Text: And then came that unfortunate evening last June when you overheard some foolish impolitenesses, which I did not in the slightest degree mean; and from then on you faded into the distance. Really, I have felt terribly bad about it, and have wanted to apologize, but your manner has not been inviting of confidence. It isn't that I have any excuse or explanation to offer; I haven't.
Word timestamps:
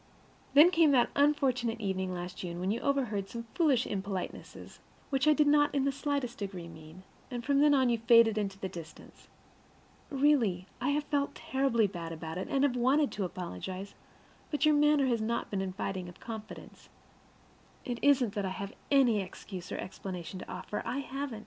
And 0.47 0.55
then 0.63 0.71
came 0.71 0.89
that 0.93 1.11
unfortunate 1.15 1.79
evening 1.79 2.11
last 2.11 2.37
June 2.39 2.59
when 2.59 2.71
you 2.71 2.81
overheard 2.81 3.29
some 3.29 3.45
foolish 3.53 3.85
impolitenesses, 3.85 4.79
which 5.11 5.27
I 5.27 5.33
did 5.33 5.45
not 5.45 5.75
in 5.75 5.85
the 5.85 5.91
slightest 5.91 6.39
degree 6.39 6.67
mean; 6.67 7.03
and 7.29 7.45
from 7.45 7.59
then 7.59 7.75
on 7.75 7.87
you 7.89 7.99
faded 7.99 8.35
into 8.35 8.57
the 8.57 8.67
distance. 8.67 9.27
Really, 10.09 10.65
I 10.81 10.89
have 10.89 11.03
felt 11.03 11.35
terribly 11.35 11.85
bad 11.85 12.11
about 12.11 12.39
it, 12.39 12.47
and 12.49 12.63
have 12.63 12.75
wanted 12.75 13.11
to 13.11 13.25
apologize, 13.25 13.93
but 14.49 14.65
your 14.65 14.73
manner 14.73 15.05
has 15.05 15.21
not 15.21 15.51
been 15.51 15.61
inviting 15.61 16.09
of 16.09 16.19
confidence. 16.19 16.89
It 17.85 17.99
isn't 18.01 18.33
that 18.33 18.43
I 18.43 18.49
have 18.49 18.73
any 18.89 19.21
excuse 19.21 19.71
or 19.71 19.77
explanation 19.77 20.39
to 20.39 20.49
offer; 20.51 20.81
I 20.83 20.97
haven't. 20.97 21.39